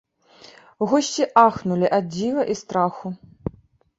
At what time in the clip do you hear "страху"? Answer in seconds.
2.63-3.07